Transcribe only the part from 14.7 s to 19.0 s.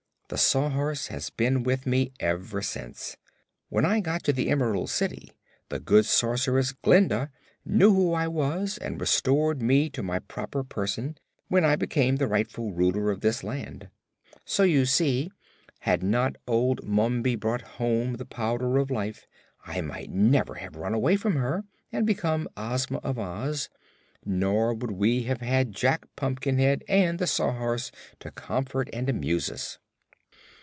see had not old Mombi brought home the Powder of